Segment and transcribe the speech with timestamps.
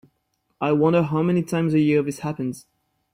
[0.59, 2.65] I wonder how many times a year this happens.